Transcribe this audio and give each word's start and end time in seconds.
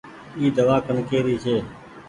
اي 0.37 0.45
دوآ 0.55 0.75
ڪڻڪي 0.87 1.19
ري 1.25 1.35
ڇي۔ 1.43 1.55